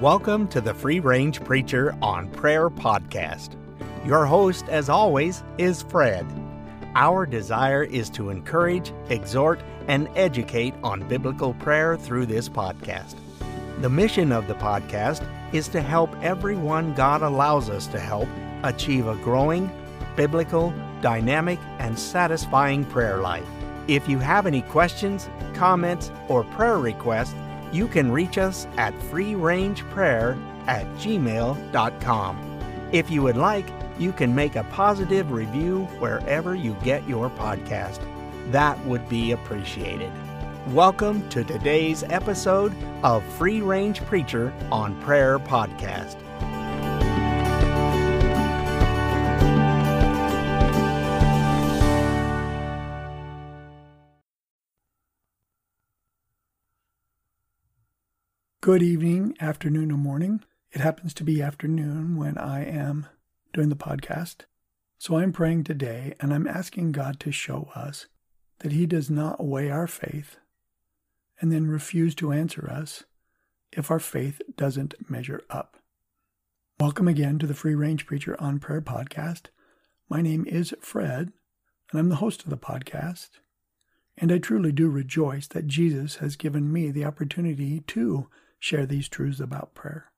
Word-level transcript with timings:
Welcome 0.00 0.46
to 0.50 0.60
the 0.60 0.74
Free 0.74 1.00
Range 1.00 1.42
Preacher 1.42 1.92
on 2.00 2.28
Prayer 2.28 2.70
podcast. 2.70 3.56
Your 4.06 4.26
host, 4.26 4.68
as 4.68 4.88
always, 4.88 5.42
is 5.58 5.82
Fred. 5.82 6.24
Our 6.94 7.26
desire 7.26 7.82
is 7.82 8.08
to 8.10 8.30
encourage, 8.30 8.92
exhort, 9.10 9.60
and 9.88 10.08
educate 10.14 10.74
on 10.84 11.08
biblical 11.08 11.52
prayer 11.54 11.96
through 11.96 12.26
this 12.26 12.48
podcast. 12.48 13.16
The 13.80 13.90
mission 13.90 14.30
of 14.30 14.46
the 14.46 14.54
podcast 14.54 15.28
is 15.52 15.66
to 15.70 15.80
help 15.80 16.14
everyone 16.22 16.94
God 16.94 17.22
allows 17.22 17.68
us 17.68 17.88
to 17.88 17.98
help 17.98 18.28
achieve 18.62 19.08
a 19.08 19.16
growing, 19.16 19.68
biblical, 20.14 20.72
dynamic, 21.00 21.58
and 21.80 21.98
satisfying 21.98 22.84
prayer 22.84 23.18
life. 23.18 23.48
If 23.88 24.08
you 24.08 24.20
have 24.20 24.46
any 24.46 24.62
questions, 24.62 25.28
comments, 25.54 26.12
or 26.28 26.44
prayer 26.44 26.78
requests, 26.78 27.34
you 27.72 27.86
can 27.88 28.10
reach 28.10 28.38
us 28.38 28.66
at 28.76 28.94
freerangeprayer 29.10 30.40
at 30.66 30.86
gmail.com. 30.96 32.60
If 32.92 33.10
you 33.10 33.22
would 33.22 33.36
like, 33.36 33.68
you 33.98 34.12
can 34.12 34.34
make 34.34 34.56
a 34.56 34.64
positive 34.64 35.30
review 35.32 35.84
wherever 35.98 36.54
you 36.54 36.74
get 36.82 37.06
your 37.08 37.30
podcast. 37.30 38.00
That 38.52 38.82
would 38.86 39.08
be 39.08 39.32
appreciated. 39.32 40.12
Welcome 40.68 41.28
to 41.30 41.44
today's 41.44 42.02
episode 42.04 42.74
of 43.02 43.24
Free 43.24 43.60
Range 43.60 44.00
Preacher 44.06 44.52
on 44.70 45.00
Prayer 45.02 45.38
Podcast. 45.38 46.16
Good 58.68 58.82
evening, 58.82 59.34
afternoon, 59.40 59.90
or 59.90 59.96
morning. 59.96 60.44
It 60.72 60.82
happens 60.82 61.14
to 61.14 61.24
be 61.24 61.40
afternoon 61.40 62.18
when 62.18 62.36
I 62.36 62.66
am 62.66 63.06
doing 63.54 63.70
the 63.70 63.76
podcast. 63.76 64.42
So 64.98 65.16
I'm 65.16 65.32
praying 65.32 65.64
today 65.64 66.12
and 66.20 66.34
I'm 66.34 66.46
asking 66.46 66.92
God 66.92 67.18
to 67.20 67.32
show 67.32 67.70
us 67.74 68.08
that 68.58 68.72
He 68.72 68.84
does 68.84 69.08
not 69.08 69.42
weigh 69.42 69.70
our 69.70 69.86
faith 69.86 70.36
and 71.40 71.50
then 71.50 71.66
refuse 71.66 72.14
to 72.16 72.30
answer 72.30 72.70
us 72.70 73.04
if 73.72 73.90
our 73.90 73.98
faith 73.98 74.42
doesn't 74.54 75.08
measure 75.08 75.40
up. 75.48 75.78
Welcome 76.78 77.08
again 77.08 77.38
to 77.38 77.46
the 77.46 77.54
Free 77.54 77.74
Range 77.74 78.04
Preacher 78.04 78.38
on 78.38 78.58
Prayer 78.58 78.82
podcast. 78.82 79.46
My 80.10 80.20
name 80.20 80.44
is 80.46 80.74
Fred, 80.82 81.32
and 81.90 81.98
I'm 81.98 82.10
the 82.10 82.16
host 82.16 82.44
of 82.44 82.50
the 82.50 82.58
podcast. 82.58 83.30
And 84.18 84.30
I 84.30 84.36
truly 84.36 84.72
do 84.72 84.90
rejoice 84.90 85.46
that 85.46 85.68
Jesus 85.68 86.16
has 86.16 86.36
given 86.36 86.70
me 86.70 86.90
the 86.90 87.06
opportunity 87.06 87.80
to 87.86 88.28
share 88.58 88.86
these 88.86 89.08
truths 89.08 89.40
about 89.40 89.74
prayer. 89.74 90.10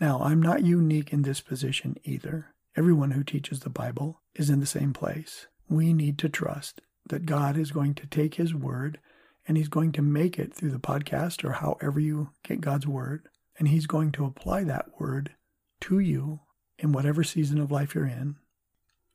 Now, 0.00 0.22
I'm 0.22 0.40
not 0.40 0.64
unique 0.64 1.12
in 1.12 1.22
this 1.22 1.40
position 1.40 1.96
either. 2.04 2.54
Everyone 2.76 3.10
who 3.10 3.22
teaches 3.22 3.60
the 3.60 3.70
Bible 3.70 4.20
is 4.34 4.48
in 4.48 4.60
the 4.60 4.66
same 4.66 4.92
place. 4.92 5.46
We 5.68 5.92
need 5.92 6.18
to 6.18 6.28
trust 6.28 6.80
that 7.08 7.26
God 7.26 7.56
is 7.56 7.70
going 7.70 7.94
to 7.94 8.06
take 8.06 8.36
His 8.36 8.54
word 8.54 8.98
and 9.46 9.56
He's 9.56 9.68
going 9.68 9.92
to 9.92 10.02
make 10.02 10.38
it 10.38 10.54
through 10.54 10.70
the 10.70 10.78
podcast 10.78 11.44
or 11.44 11.52
however 11.52 12.00
you 12.00 12.30
get 12.44 12.60
God's 12.60 12.86
word, 12.86 13.28
and 13.58 13.68
He's 13.68 13.86
going 13.86 14.12
to 14.12 14.24
apply 14.24 14.64
that 14.64 14.86
word 14.98 15.34
to 15.82 15.98
you 15.98 16.40
in 16.78 16.92
whatever 16.92 17.22
season 17.24 17.58
of 17.58 17.70
life 17.70 17.94
you're 17.94 18.06
in. 18.06 18.36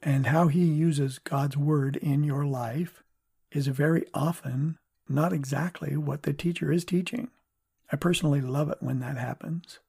And 0.01 0.27
how 0.27 0.49
He 0.49 0.65
uses 0.65 1.19
God's 1.19 1.57
word 1.57 1.95
in 1.97 2.23
your 2.23 2.45
life 2.45 3.01
is 3.51 3.67
very 3.67 4.05
often 4.13 4.77
not 5.07 5.33
exactly 5.33 5.95
what 5.97 6.23
the 6.23 6.33
teacher 6.33 6.71
is 6.71 6.85
teaching. 6.85 7.29
I 7.95 7.97
personally 7.97 8.41
love 8.41 8.69
it 8.69 8.79
when 8.81 8.99
that 8.99 9.15
happens. 9.15 9.79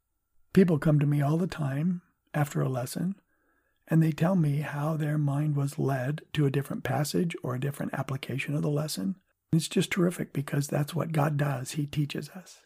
People 0.53 0.79
come 0.79 1.01
to 1.01 1.07
me 1.07 1.21
all 1.21 1.39
the 1.39 1.49
time 1.49 2.03
after 2.33 2.61
a 2.63 2.69
lesson 2.69 3.17
and 3.89 4.01
they 4.01 4.13
tell 4.13 4.37
me 4.37 4.59
how 4.59 4.97
their 4.97 5.19
mind 5.19 5.57
was 5.57 5.77
led 5.77 6.23
to 6.35 6.47
a 6.47 6.51
different 6.53 6.85
passage 6.85 7.35
or 7.43 7.57
a 7.57 7.61
different 7.61 7.95
application 7.95 8.55
of 8.55 8.63
the 8.63 8.71
lesson. 8.71 9.17
It's 9.53 9.67
just 9.67 9.91
terrific 9.91 10.33
because 10.33 10.69
that's 10.69 10.95
what 10.95 11.11
God 11.11 11.37
does. 11.37 11.73
He 11.73 11.85
teaches 11.85 12.29
us. 12.29 12.61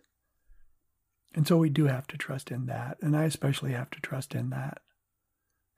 And 1.35 1.49
so 1.49 1.57
we 1.57 1.71
do 1.71 1.87
have 1.87 2.07
to 2.09 2.19
trust 2.19 2.51
in 2.51 2.67
that. 2.67 2.99
And 3.01 3.17
I 3.17 3.25
especially 3.25 3.73
have 3.73 3.89
to 3.93 4.01
trust 4.01 4.35
in 4.35 4.51
that, 4.51 4.83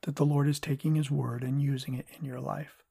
that 0.03 0.17
the 0.17 0.27
Lord 0.27 0.49
is 0.49 0.59
taking 0.59 0.97
His 0.97 1.09
word 1.09 1.45
and 1.45 1.63
using 1.63 1.95
it 1.95 2.07
in 2.19 2.25
your 2.25 2.41
life. 2.41 2.83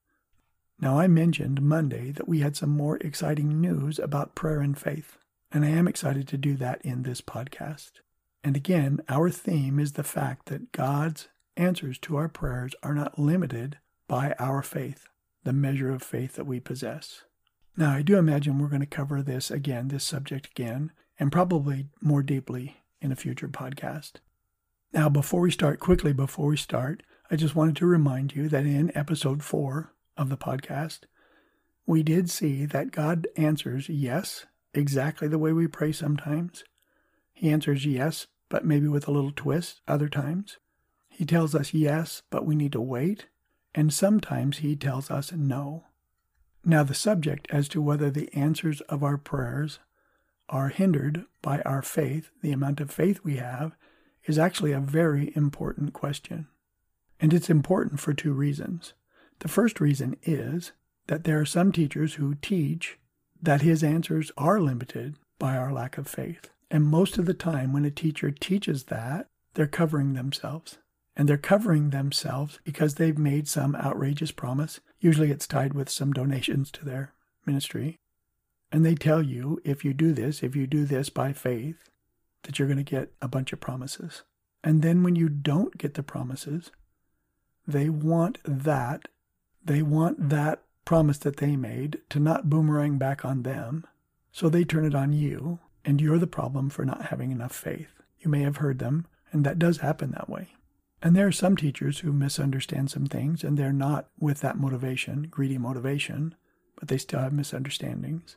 Now, 0.80 0.98
I 0.98 1.06
mentioned 1.06 1.60
Monday 1.60 2.12
that 2.12 2.26
we 2.26 2.40
had 2.40 2.56
some 2.56 2.70
more 2.70 2.96
exciting 2.96 3.60
news 3.60 3.98
about 3.98 4.34
prayer 4.34 4.60
and 4.60 4.78
faith. 4.78 5.18
And 5.52 5.66
I 5.66 5.68
am 5.68 5.86
excited 5.86 6.26
to 6.28 6.38
do 6.38 6.56
that 6.56 6.80
in 6.82 7.02
this 7.02 7.20
podcast. 7.20 7.92
And 8.42 8.56
again, 8.56 9.00
our 9.08 9.28
theme 9.28 9.78
is 9.78 9.92
the 9.92 10.02
fact 10.02 10.46
that 10.46 10.72
God's 10.72 11.28
answers 11.56 11.98
to 11.98 12.16
our 12.16 12.28
prayers 12.28 12.74
are 12.82 12.94
not 12.94 13.18
limited 13.18 13.78
by 14.08 14.34
our 14.38 14.62
faith, 14.62 15.08
the 15.44 15.52
measure 15.52 15.92
of 15.92 16.02
faith 16.02 16.36
that 16.36 16.46
we 16.46 16.58
possess. 16.58 17.22
Now, 17.76 17.92
I 17.92 18.00
do 18.02 18.16
imagine 18.16 18.58
we're 18.58 18.68
going 18.68 18.80
to 18.80 18.86
cover 18.86 19.22
this 19.22 19.50
again, 19.50 19.88
this 19.88 20.04
subject 20.04 20.48
again, 20.48 20.90
and 21.20 21.30
probably 21.30 21.86
more 22.00 22.22
deeply 22.22 22.82
in 23.00 23.12
a 23.12 23.16
future 23.16 23.48
podcast. 23.48 24.12
Now, 24.92 25.10
before 25.10 25.40
we 25.40 25.50
start, 25.50 25.80
quickly 25.80 26.12
before 26.14 26.46
we 26.46 26.56
start, 26.56 27.02
I 27.30 27.36
just 27.36 27.54
wanted 27.54 27.76
to 27.76 27.86
remind 27.86 28.34
you 28.34 28.48
that 28.48 28.66
in 28.66 28.96
episode 28.96 29.42
four 29.42 29.92
of 30.16 30.30
the 30.30 30.36
podcast, 30.36 31.00
we 31.86 32.02
did 32.02 32.30
see 32.30 32.64
that 32.66 32.90
God 32.90 33.26
answers 33.36 33.88
yes 33.88 34.46
exactly 34.74 35.28
the 35.28 35.38
way 35.38 35.52
we 35.52 35.66
pray 35.66 35.92
sometimes. 35.92 36.64
He 37.32 37.50
answers 37.50 37.86
yes, 37.86 38.26
but 38.48 38.64
maybe 38.64 38.88
with 38.88 39.08
a 39.08 39.12
little 39.12 39.32
twist 39.32 39.80
other 39.88 40.08
times. 40.08 40.58
He 41.08 41.24
tells 41.24 41.54
us 41.54 41.74
yes, 41.74 42.22
but 42.30 42.46
we 42.46 42.54
need 42.54 42.72
to 42.72 42.80
wait. 42.80 43.26
And 43.74 43.92
sometimes 43.92 44.58
he 44.58 44.76
tells 44.76 45.10
us 45.10 45.32
no. 45.32 45.84
Now, 46.64 46.82
the 46.82 46.94
subject 46.94 47.48
as 47.50 47.68
to 47.68 47.82
whether 47.82 48.10
the 48.10 48.32
answers 48.34 48.80
of 48.82 49.02
our 49.02 49.18
prayers 49.18 49.78
are 50.48 50.68
hindered 50.68 51.24
by 51.40 51.60
our 51.62 51.82
faith, 51.82 52.30
the 52.42 52.52
amount 52.52 52.80
of 52.80 52.90
faith 52.90 53.20
we 53.24 53.36
have, 53.36 53.74
is 54.26 54.38
actually 54.38 54.72
a 54.72 54.80
very 54.80 55.32
important 55.34 55.92
question. 55.92 56.46
And 57.18 57.32
it's 57.32 57.50
important 57.50 58.00
for 58.00 58.12
two 58.12 58.32
reasons. 58.32 58.92
The 59.40 59.48
first 59.48 59.80
reason 59.80 60.16
is 60.22 60.72
that 61.08 61.24
there 61.24 61.40
are 61.40 61.46
some 61.46 61.72
teachers 61.72 62.14
who 62.14 62.36
teach 62.36 62.98
that 63.42 63.62
his 63.62 63.82
answers 63.82 64.30
are 64.38 64.60
limited 64.60 65.16
by 65.38 65.56
our 65.56 65.72
lack 65.72 65.98
of 65.98 66.06
faith. 66.06 66.50
And 66.70 66.84
most 66.84 67.18
of 67.18 67.26
the 67.26 67.34
time, 67.34 67.72
when 67.72 67.84
a 67.84 67.90
teacher 67.90 68.30
teaches 68.30 68.84
that, 68.84 69.26
they're 69.54 69.66
covering 69.66 70.14
themselves. 70.14 70.78
And 71.14 71.28
they're 71.28 71.36
covering 71.36 71.90
themselves 71.90 72.60
because 72.64 72.94
they've 72.94 73.18
made 73.18 73.46
some 73.46 73.76
outrageous 73.76 74.30
promise. 74.30 74.80
Usually 74.98 75.30
it's 75.30 75.46
tied 75.46 75.74
with 75.74 75.90
some 75.90 76.12
donations 76.12 76.70
to 76.70 76.84
their 76.86 77.12
ministry. 77.44 77.98
And 78.70 78.86
they 78.86 78.94
tell 78.94 79.20
you 79.20 79.60
if 79.64 79.84
you 79.84 79.92
do 79.92 80.12
this, 80.12 80.42
if 80.42 80.56
you 80.56 80.66
do 80.66 80.86
this 80.86 81.10
by 81.10 81.34
faith, 81.34 81.90
that 82.44 82.58
you're 82.58 82.68
going 82.68 82.78
to 82.78 82.84
get 82.84 83.12
a 83.20 83.28
bunch 83.28 83.52
of 83.52 83.60
promises. 83.60 84.22
And 84.64 84.80
then 84.80 85.02
when 85.02 85.16
you 85.16 85.28
don't 85.28 85.76
get 85.76 85.94
the 85.94 86.02
promises, 86.02 86.70
they 87.66 87.90
want 87.90 88.38
that. 88.44 89.08
They 89.62 89.82
want 89.82 90.30
that 90.30 90.62
promise 90.84 91.18
that 91.18 91.36
they 91.36 91.56
made 91.56 92.00
to 92.10 92.18
not 92.18 92.50
boomerang 92.50 92.98
back 92.98 93.24
on 93.24 93.42
them. 93.42 93.86
So 94.32 94.48
they 94.48 94.64
turn 94.64 94.84
it 94.84 94.94
on 94.94 95.12
you, 95.12 95.60
and 95.84 96.00
you're 96.00 96.18
the 96.18 96.26
problem 96.26 96.70
for 96.70 96.84
not 96.84 97.06
having 97.06 97.30
enough 97.30 97.54
faith. 97.54 98.00
You 98.20 98.30
may 98.30 98.42
have 98.42 98.58
heard 98.58 98.78
them, 98.78 99.06
and 99.30 99.44
that 99.44 99.58
does 99.58 99.78
happen 99.78 100.12
that 100.12 100.28
way. 100.28 100.48
And 101.02 101.16
there 101.16 101.26
are 101.26 101.32
some 101.32 101.56
teachers 101.56 102.00
who 102.00 102.12
misunderstand 102.12 102.90
some 102.90 103.06
things, 103.06 103.42
and 103.42 103.58
they're 103.58 103.72
not 103.72 104.08
with 104.18 104.40
that 104.40 104.56
motivation, 104.56 105.24
greedy 105.24 105.58
motivation, 105.58 106.34
but 106.78 106.88
they 106.88 106.98
still 106.98 107.20
have 107.20 107.32
misunderstandings. 107.32 108.36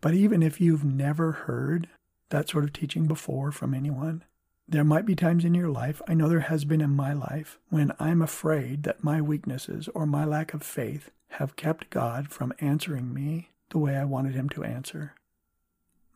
But 0.00 0.14
even 0.14 0.42
if 0.42 0.60
you've 0.60 0.84
never 0.84 1.32
heard 1.32 1.88
that 2.28 2.48
sort 2.48 2.64
of 2.64 2.72
teaching 2.72 3.06
before 3.06 3.50
from 3.50 3.74
anyone, 3.74 4.24
there 4.68 4.84
might 4.84 5.06
be 5.06 5.16
times 5.16 5.44
in 5.44 5.54
your 5.54 5.70
life, 5.70 6.00
I 6.06 6.14
know 6.14 6.28
there 6.28 6.40
has 6.40 6.64
been 6.64 6.80
in 6.80 6.94
my 6.94 7.12
life, 7.12 7.58
when 7.70 7.92
I'm 7.98 8.22
afraid 8.22 8.84
that 8.84 9.02
my 9.02 9.20
weaknesses 9.20 9.88
or 9.94 10.06
my 10.06 10.24
lack 10.24 10.54
of 10.54 10.62
faith 10.62 11.10
have 11.30 11.56
kept 11.56 11.90
God 11.90 12.30
from 12.30 12.52
answering 12.60 13.14
me 13.14 13.50
the 13.70 13.78
way 13.78 13.96
I 13.96 14.04
wanted 14.04 14.34
Him 14.34 14.48
to 14.50 14.64
answer. 14.64 15.14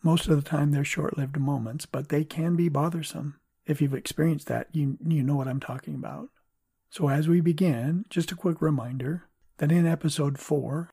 Most 0.03 0.29
of 0.29 0.37
the 0.37 0.49
time, 0.49 0.71
they're 0.71 0.85
short 0.85 1.17
lived 1.17 1.39
moments, 1.39 1.87
but 1.87 2.09
they 2.09 2.25
can 2.25 2.57
be 2.57 2.69
bothersome. 2.69 3.37
If 3.67 3.81
you've 3.81 3.95
experienced 3.95 4.49
that, 4.49 4.69
you, 4.73 4.99
you 5.07 5.23
know 5.23 5.37
what 5.37 5.49
I'm 5.49 5.61
talking 5.61 5.95
about. 5.95 6.29
So, 6.91 7.09
as 7.09 7.27
we 7.27 7.41
begin, 7.41 8.05
just 8.11 8.31
a 8.31 8.37
quick 8.37 8.61
reminder 8.61 9.25
that 9.59 9.73
in 9.73 9.87
episode 9.87 10.39
4, 10.39 10.91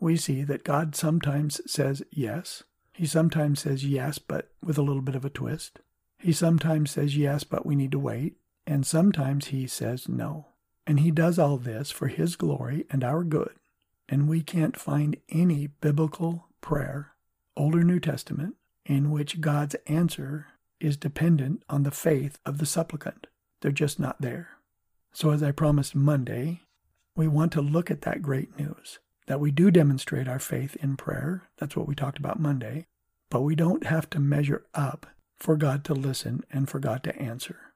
we 0.00 0.16
see 0.16 0.42
that 0.44 0.64
God 0.64 0.96
sometimes 0.96 1.60
says 1.70 2.02
yes. 2.10 2.62
He 2.92 3.06
sometimes 3.06 3.60
says 3.60 3.84
yes, 3.84 4.18
but 4.18 4.50
with 4.62 4.78
a 4.78 4.82
little 4.82 5.02
bit 5.02 5.14
of 5.14 5.24
a 5.24 5.30
twist. 5.30 5.80
He 6.18 6.32
sometimes 6.32 6.92
says 6.92 7.16
yes, 7.16 7.44
but 7.44 7.66
we 7.66 7.76
need 7.76 7.92
to 7.92 7.98
wait. 7.98 8.36
And 8.66 8.86
sometimes 8.86 9.48
he 9.48 9.66
says 9.66 10.08
no. 10.08 10.46
And 10.86 11.00
he 11.00 11.10
does 11.10 11.38
all 11.38 11.58
this 11.58 11.90
for 11.90 12.08
his 12.08 12.36
glory 12.36 12.86
and 12.90 13.04
our 13.04 13.24
good 13.24 13.54
and 14.08 14.28
we 14.28 14.42
can't 14.42 14.76
find 14.76 15.16
any 15.28 15.66
biblical 15.66 16.48
prayer, 16.60 17.12
Old 17.56 17.74
or 17.74 17.82
New 17.84 18.00
Testament, 18.00 18.56
in 18.84 19.10
which 19.10 19.40
God's 19.40 19.76
answer 19.86 20.48
is 20.80 20.96
dependent 20.96 21.62
on 21.68 21.82
the 21.82 21.90
faith 21.90 22.38
of 22.44 22.58
the 22.58 22.66
supplicant. 22.66 23.26
They're 23.60 23.72
just 23.72 23.98
not 23.98 24.20
there. 24.20 24.50
So, 25.12 25.30
as 25.30 25.42
I 25.42 25.52
promised 25.52 25.94
Monday, 25.94 26.60
we 27.16 27.28
want 27.28 27.52
to 27.52 27.62
look 27.62 27.90
at 27.90 28.02
that 28.02 28.22
great 28.22 28.58
news 28.58 28.98
that 29.26 29.40
we 29.40 29.50
do 29.50 29.70
demonstrate 29.70 30.28
our 30.28 30.38
faith 30.38 30.76
in 30.76 30.96
prayer. 30.96 31.48
That's 31.58 31.76
what 31.76 31.88
we 31.88 31.94
talked 31.94 32.18
about 32.18 32.40
Monday. 32.40 32.86
But 33.30 33.42
we 33.42 33.54
don't 33.54 33.86
have 33.86 34.10
to 34.10 34.20
measure 34.20 34.66
up 34.74 35.06
for 35.36 35.56
God 35.56 35.84
to 35.84 35.94
listen 35.94 36.44
and 36.50 36.68
for 36.68 36.78
God 36.78 37.02
to 37.04 37.16
answer. 37.16 37.72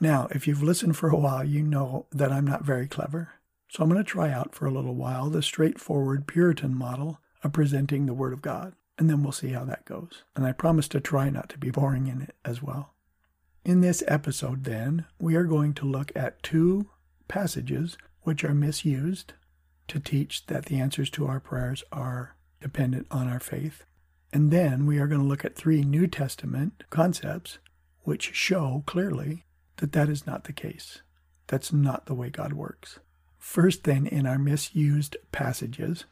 Now, 0.00 0.28
if 0.30 0.46
you've 0.46 0.62
listened 0.62 0.96
for 0.96 1.10
a 1.10 1.16
while, 1.16 1.44
you 1.44 1.62
know 1.62 2.06
that 2.10 2.32
I'm 2.32 2.46
not 2.46 2.64
very 2.64 2.88
clever. 2.88 3.34
So 3.70 3.84
I'm 3.84 3.88
going 3.88 4.02
to 4.02 4.10
try 4.10 4.32
out 4.32 4.52
for 4.52 4.66
a 4.66 4.72
little 4.72 4.96
while 4.96 5.30
the 5.30 5.42
straightforward 5.42 6.26
Puritan 6.26 6.76
model 6.76 7.20
of 7.44 7.52
presenting 7.52 8.04
the 8.06 8.14
Word 8.14 8.32
of 8.32 8.42
God, 8.42 8.74
and 8.98 9.08
then 9.08 9.22
we'll 9.22 9.30
see 9.30 9.50
how 9.50 9.64
that 9.64 9.84
goes. 9.84 10.24
And 10.34 10.44
I 10.44 10.50
promise 10.50 10.88
to 10.88 10.98
try 10.98 11.30
not 11.30 11.48
to 11.50 11.58
be 11.58 11.70
boring 11.70 12.08
in 12.08 12.20
it 12.20 12.34
as 12.44 12.60
well. 12.60 12.94
In 13.64 13.80
this 13.80 14.02
episode, 14.08 14.64
then, 14.64 15.06
we 15.20 15.36
are 15.36 15.44
going 15.44 15.72
to 15.74 15.86
look 15.86 16.10
at 16.16 16.42
two 16.42 16.90
passages 17.28 17.96
which 18.22 18.42
are 18.42 18.54
misused 18.54 19.34
to 19.86 20.00
teach 20.00 20.46
that 20.46 20.64
the 20.64 20.80
answers 20.80 21.08
to 21.10 21.28
our 21.28 21.38
prayers 21.38 21.84
are 21.92 22.34
dependent 22.60 23.06
on 23.08 23.28
our 23.28 23.40
faith. 23.40 23.84
And 24.32 24.50
then 24.50 24.84
we 24.84 24.98
are 24.98 25.06
going 25.06 25.20
to 25.20 25.26
look 25.26 25.44
at 25.44 25.54
three 25.54 25.82
New 25.82 26.08
Testament 26.08 26.82
concepts 26.90 27.58
which 28.02 28.34
show 28.34 28.82
clearly 28.86 29.44
that 29.76 29.92
that 29.92 30.08
is 30.08 30.26
not 30.26 30.44
the 30.44 30.52
case. 30.52 31.02
That's 31.46 31.72
not 31.72 32.06
the 32.06 32.14
way 32.14 32.30
God 32.30 32.52
works. 32.52 32.98
First, 33.40 33.84
then, 33.84 34.06
in 34.06 34.26
our 34.26 34.38
misused 34.38 35.16
passages 35.32 36.04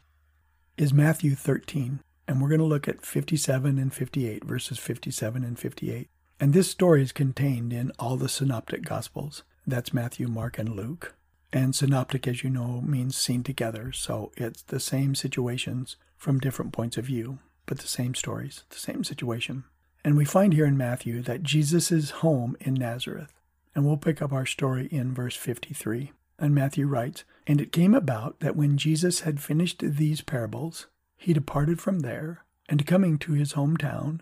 is 0.78 0.94
Matthew 0.94 1.34
13, 1.34 2.00
and 2.26 2.40
we're 2.40 2.48
going 2.48 2.58
to 2.58 2.64
look 2.64 2.88
at 2.88 3.04
57 3.04 3.78
and 3.78 3.92
58, 3.92 4.44
verses 4.44 4.78
57 4.78 5.44
and 5.44 5.58
58. 5.58 6.08
And 6.40 6.52
this 6.52 6.70
story 6.70 7.02
is 7.02 7.12
contained 7.12 7.72
in 7.72 7.92
all 7.98 8.16
the 8.16 8.30
synoptic 8.30 8.82
gospels. 8.82 9.42
That's 9.66 9.92
Matthew, 9.92 10.26
Mark, 10.26 10.58
and 10.58 10.70
Luke. 10.70 11.14
And 11.52 11.74
synoptic, 11.74 12.26
as 12.26 12.42
you 12.42 12.50
know, 12.50 12.80
means 12.80 13.16
seen 13.16 13.42
together, 13.42 13.92
so 13.92 14.32
it's 14.36 14.62
the 14.62 14.80
same 14.80 15.14
situations 15.14 15.96
from 16.16 16.40
different 16.40 16.72
points 16.72 16.96
of 16.96 17.04
view, 17.04 17.38
but 17.66 17.78
the 17.78 17.86
same 17.86 18.14
stories, 18.14 18.64
the 18.70 18.78
same 18.78 19.04
situation. 19.04 19.64
And 20.02 20.16
we 20.16 20.24
find 20.24 20.54
here 20.54 20.66
in 20.66 20.78
Matthew 20.78 21.20
that 21.22 21.42
Jesus 21.42 21.92
is 21.92 22.10
home 22.10 22.56
in 22.60 22.74
Nazareth. 22.74 23.32
And 23.74 23.84
we'll 23.84 23.98
pick 23.98 24.22
up 24.22 24.32
our 24.32 24.46
story 24.46 24.88
in 24.90 25.14
verse 25.14 25.36
53. 25.36 26.12
And 26.38 26.54
Matthew 26.54 26.86
writes, 26.86 27.24
And 27.46 27.60
it 27.60 27.72
came 27.72 27.94
about 27.94 28.40
that 28.40 28.56
when 28.56 28.78
Jesus 28.78 29.20
had 29.20 29.40
finished 29.40 29.82
these 29.82 30.20
parables, 30.20 30.86
he 31.16 31.32
departed 31.32 31.80
from 31.80 32.00
there, 32.00 32.44
and 32.68 32.86
coming 32.86 33.18
to 33.18 33.32
his 33.32 33.54
hometown, 33.54 34.20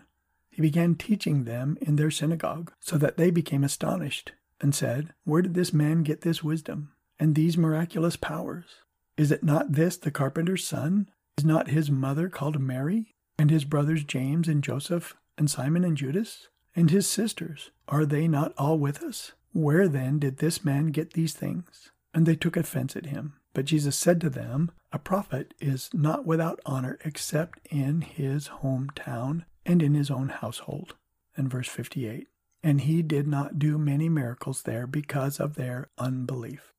he 0.49 0.61
began 0.61 0.95
teaching 0.95 1.43
them 1.43 1.77
in 1.81 1.95
their 1.95 2.09
synagogue, 2.09 2.73
so 2.79 2.97
that 2.97 3.17
they 3.17 3.29
became 3.29 3.63
astonished, 3.63 4.31
and 4.59 4.73
said, 4.73 5.13
Where 5.23 5.43
did 5.43 5.53
this 5.53 5.71
man 5.71 6.01
get 6.01 6.21
this 6.21 6.43
wisdom, 6.43 6.93
and 7.19 7.35
these 7.35 7.57
miraculous 7.57 8.15
powers? 8.15 8.65
Is 9.15 9.31
it 9.31 9.43
not 9.43 9.73
this 9.73 9.97
the 9.97 10.09
carpenter's 10.09 10.65
son? 10.65 11.09
Is 11.37 11.45
not 11.45 11.69
his 11.69 11.91
mother 11.91 12.29
called 12.29 12.59
Mary, 12.59 13.13
and 13.37 13.51
his 13.51 13.65
brothers 13.65 14.03
James 14.03 14.47
and 14.47 14.63
Joseph, 14.63 15.15
and 15.37 15.51
Simon 15.51 15.83
and 15.83 15.95
Judas? 15.95 16.47
And 16.75 16.89
his 16.89 17.07
sisters, 17.07 17.69
are 17.87 18.05
they 18.05 18.27
not 18.27 18.53
all 18.57 18.79
with 18.79 19.03
us? 19.03 19.33
Where 19.53 19.87
then 19.87 20.19
did 20.19 20.37
this 20.37 20.65
man 20.65 20.87
get 20.87 21.13
these 21.13 21.33
things? 21.33 21.91
And 22.17 22.25
they 22.25 22.35
took 22.35 22.57
offense 22.57 22.95
at 22.95 23.05
him. 23.05 23.33
But 23.53 23.65
Jesus 23.65 23.95
said 23.95 24.19
to 24.21 24.29
them, 24.31 24.71
A 24.91 24.97
prophet 24.97 25.53
is 25.59 25.91
not 25.93 26.25
without 26.25 26.59
honor 26.65 26.97
except 27.05 27.59
in 27.69 28.01
his 28.01 28.47
hometown 28.47 29.45
and 29.67 29.83
in 29.83 29.93
his 29.93 30.09
own 30.09 30.29
household. 30.29 30.95
And 31.35 31.47
verse 31.47 31.67
58 31.67 32.27
And 32.63 32.81
he 32.81 33.03
did 33.03 33.27
not 33.27 33.59
do 33.59 33.77
many 33.77 34.09
miracles 34.09 34.63
there 34.63 34.87
because 34.87 35.39
of 35.39 35.53
their 35.53 35.89
unbelief. 35.99 36.73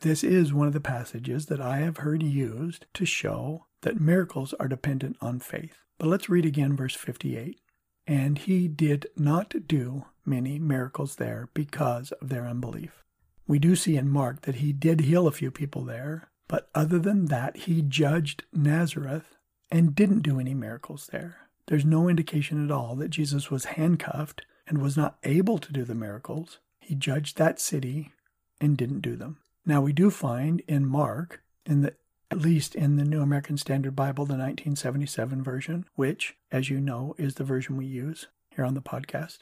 This 0.00 0.24
is 0.24 0.54
one 0.54 0.66
of 0.66 0.72
the 0.72 0.80
passages 0.80 1.44
that 1.46 1.60
I 1.60 1.80
have 1.80 1.98
heard 1.98 2.22
used 2.22 2.86
to 2.94 3.04
show 3.04 3.66
that 3.82 4.00
miracles 4.00 4.54
are 4.54 4.66
dependent 4.66 5.18
on 5.20 5.40
faith. 5.40 5.76
But 5.98 6.08
let's 6.08 6.30
read 6.30 6.46
again 6.46 6.74
verse 6.74 6.94
58. 6.94 7.60
And 8.06 8.38
he 8.38 8.66
did 8.66 9.08
not 9.14 9.66
do 9.68 10.06
many 10.24 10.58
miracles 10.58 11.16
there 11.16 11.50
because 11.52 12.12
of 12.12 12.30
their 12.30 12.46
unbelief. 12.46 13.04
We 13.50 13.58
do 13.58 13.74
see 13.74 13.96
in 13.96 14.08
Mark 14.08 14.42
that 14.42 14.54
he 14.56 14.72
did 14.72 15.00
heal 15.00 15.26
a 15.26 15.32
few 15.32 15.50
people 15.50 15.82
there, 15.82 16.28
but 16.46 16.70
other 16.72 17.00
than 17.00 17.24
that, 17.24 17.56
he 17.56 17.82
judged 17.82 18.44
Nazareth 18.52 19.36
and 19.72 19.92
didn't 19.92 20.20
do 20.20 20.38
any 20.38 20.54
miracles 20.54 21.08
there. 21.10 21.48
There's 21.66 21.84
no 21.84 22.08
indication 22.08 22.64
at 22.64 22.70
all 22.70 22.94
that 22.94 23.08
Jesus 23.08 23.50
was 23.50 23.74
handcuffed 23.74 24.42
and 24.68 24.80
was 24.80 24.96
not 24.96 25.18
able 25.24 25.58
to 25.58 25.72
do 25.72 25.82
the 25.82 25.96
miracles. 25.96 26.60
He 26.78 26.94
judged 26.94 27.38
that 27.38 27.58
city 27.58 28.12
and 28.60 28.76
didn't 28.76 29.00
do 29.00 29.16
them. 29.16 29.38
Now, 29.66 29.80
we 29.80 29.92
do 29.92 30.12
find 30.12 30.62
in 30.68 30.86
Mark, 30.86 31.42
in 31.66 31.80
the 31.80 31.94
at 32.30 32.38
least 32.38 32.76
in 32.76 32.94
the 32.94 33.04
New 33.04 33.20
American 33.20 33.56
Standard 33.56 33.96
Bible, 33.96 34.26
the 34.26 34.34
1977 34.34 35.42
version, 35.42 35.86
which, 35.96 36.36
as 36.52 36.70
you 36.70 36.80
know, 36.80 37.16
is 37.18 37.34
the 37.34 37.42
version 37.42 37.76
we 37.76 37.86
use 37.86 38.28
here 38.54 38.64
on 38.64 38.74
the 38.74 38.80
podcast, 38.80 39.38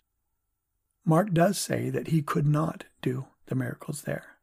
Mark 1.05 1.34
does 1.34 1.58
say 1.58 1.90
that 1.90 2.08
he 2.08 2.22
could 2.22 2.46
not 2.46 2.84
do 3.02 3.26
the 3.48 3.54
miracles 3.54 4.02
there. 4.02 4.38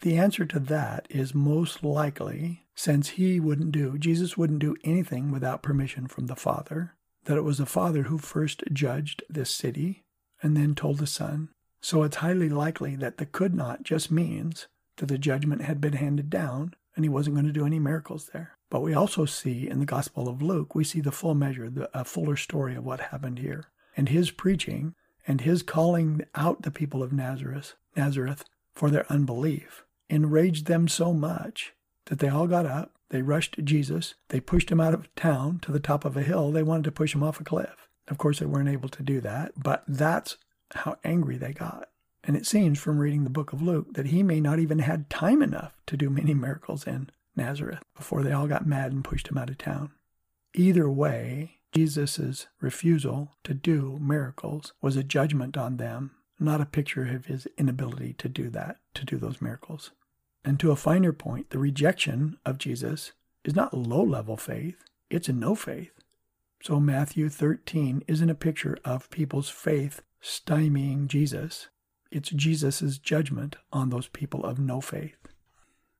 The 0.00 0.16
answer 0.16 0.46
to 0.46 0.58
that 0.60 1.06
is 1.10 1.34
most 1.34 1.84
likely, 1.84 2.66
since 2.74 3.10
he 3.10 3.38
wouldn't 3.38 3.72
do, 3.72 3.98
Jesus 3.98 4.36
wouldn't 4.36 4.60
do 4.60 4.76
anything 4.82 5.30
without 5.30 5.62
permission 5.62 6.06
from 6.06 6.26
the 6.26 6.36
Father, 6.36 6.94
that 7.24 7.36
it 7.36 7.44
was 7.44 7.58
the 7.58 7.66
Father 7.66 8.04
who 8.04 8.16
first 8.16 8.62
judged 8.72 9.22
this 9.28 9.50
city 9.50 10.04
and 10.42 10.56
then 10.56 10.74
told 10.74 10.98
the 10.98 11.06
Son. 11.06 11.50
So 11.82 12.02
it's 12.02 12.16
highly 12.16 12.48
likely 12.48 12.96
that 12.96 13.18
the 13.18 13.26
could 13.26 13.54
not 13.54 13.82
just 13.82 14.10
means 14.10 14.68
that 14.96 15.06
the 15.06 15.18
judgment 15.18 15.62
had 15.62 15.80
been 15.80 15.94
handed 15.94 16.30
down 16.30 16.74
and 16.96 17.04
he 17.04 17.08
wasn't 17.08 17.36
going 17.36 17.46
to 17.46 17.52
do 17.52 17.66
any 17.66 17.78
miracles 17.78 18.30
there. 18.32 18.56
But 18.70 18.80
we 18.80 18.94
also 18.94 19.24
see 19.24 19.68
in 19.68 19.80
the 19.80 19.86
Gospel 19.86 20.28
of 20.28 20.40
Luke, 20.40 20.74
we 20.74 20.84
see 20.84 21.00
the 21.00 21.12
full 21.12 21.34
measure, 21.34 21.68
the, 21.68 21.90
a 21.98 22.04
fuller 22.04 22.36
story 22.36 22.74
of 22.74 22.84
what 22.84 23.00
happened 23.00 23.38
here. 23.38 23.64
And 23.96 24.08
his 24.08 24.30
preaching 24.30 24.94
and 25.26 25.40
his 25.40 25.62
calling 25.62 26.22
out 26.34 26.62
the 26.62 26.70
people 26.70 27.02
of 27.02 27.12
Nazareth, 27.12 27.74
Nazareth 27.96 28.44
for 28.72 28.90
their 28.90 29.10
unbelief 29.12 29.84
enraged 30.10 30.66
them 30.66 30.88
so 30.88 31.12
much 31.14 31.72
that 32.06 32.18
they 32.18 32.28
all 32.28 32.46
got 32.46 32.66
up, 32.66 32.92
they 33.10 33.22
rushed 33.22 33.54
to 33.54 33.62
Jesus, 33.62 34.14
they 34.28 34.40
pushed 34.40 34.70
him 34.70 34.80
out 34.80 34.94
of 34.94 35.12
town 35.14 35.60
to 35.60 35.72
the 35.72 35.80
top 35.80 36.04
of 36.04 36.16
a 36.16 36.22
hill. 36.22 36.50
They 36.50 36.62
wanted 36.62 36.84
to 36.84 36.92
push 36.92 37.14
him 37.14 37.22
off 37.22 37.40
a 37.40 37.44
cliff. 37.44 37.88
Of 38.08 38.18
course, 38.18 38.40
they 38.40 38.46
weren't 38.46 38.68
able 38.68 38.88
to 38.88 39.02
do 39.02 39.20
that, 39.20 39.52
but 39.56 39.84
that's 39.86 40.36
how 40.72 40.98
angry 41.04 41.36
they 41.36 41.52
got. 41.52 41.88
And 42.24 42.36
it 42.36 42.46
seems 42.46 42.78
from 42.78 42.98
reading 42.98 43.24
the 43.24 43.30
book 43.30 43.52
of 43.52 43.62
Luke 43.62 43.94
that 43.94 44.06
he 44.06 44.22
may 44.22 44.40
not 44.40 44.58
even 44.58 44.80
had 44.80 45.08
time 45.08 45.42
enough 45.42 45.72
to 45.86 45.96
do 45.96 46.10
many 46.10 46.34
miracles 46.34 46.86
in 46.86 47.08
Nazareth 47.34 47.80
before 47.96 48.22
they 48.22 48.32
all 48.32 48.46
got 48.46 48.66
mad 48.66 48.92
and 48.92 49.04
pushed 49.04 49.28
him 49.28 49.38
out 49.38 49.50
of 49.50 49.58
town. 49.58 49.92
Either 50.54 50.90
way, 50.90 51.59
Jesus' 51.72 52.46
refusal 52.60 53.36
to 53.44 53.54
do 53.54 53.98
miracles 54.00 54.72
was 54.82 54.96
a 54.96 55.04
judgment 55.04 55.56
on 55.56 55.76
them, 55.76 56.10
not 56.38 56.60
a 56.60 56.66
picture 56.66 57.06
of 57.06 57.26
his 57.26 57.46
inability 57.56 58.14
to 58.14 58.28
do 58.28 58.50
that, 58.50 58.78
to 58.94 59.04
do 59.04 59.18
those 59.18 59.40
miracles. 59.40 59.92
And 60.44 60.58
to 60.60 60.70
a 60.70 60.76
finer 60.76 61.12
point, 61.12 61.50
the 61.50 61.58
rejection 61.58 62.38
of 62.44 62.58
Jesus 62.58 63.12
is 63.44 63.54
not 63.54 63.74
low 63.74 64.02
level 64.02 64.36
faith, 64.36 64.76
it's 65.10 65.28
a 65.28 65.32
no 65.32 65.54
faith. 65.54 65.92
So 66.62 66.80
Matthew 66.80 67.28
13 67.28 68.04
isn't 68.06 68.30
a 68.30 68.34
picture 68.34 68.78
of 68.84 69.10
people's 69.10 69.48
faith 69.48 70.02
stymieing 70.22 71.06
Jesus. 71.06 71.68
It's 72.10 72.30
Jesus' 72.30 72.98
judgment 72.98 73.56
on 73.72 73.90
those 73.90 74.08
people 74.08 74.44
of 74.44 74.58
no 74.58 74.80
faith. 74.80 75.16